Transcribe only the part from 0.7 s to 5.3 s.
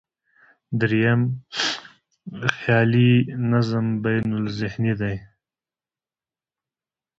درېیم، خیالي نظم بینالذهني دی.